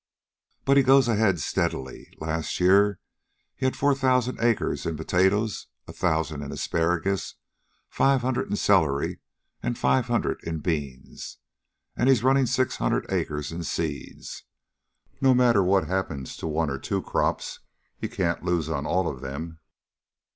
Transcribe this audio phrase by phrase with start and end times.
[0.65, 2.09] But he goes ahead steadily.
[2.17, 2.97] Last year
[3.55, 7.35] he had four thousand acres in potatoes, a thousand in asparagus,
[7.87, 9.19] five hundred in celery
[9.61, 11.37] and five hundred in beans.
[11.95, 14.43] And he's running six hundred acres in seeds.
[15.21, 17.59] No matter what happens to one or two crops,
[17.95, 19.59] he can't lose on all of them."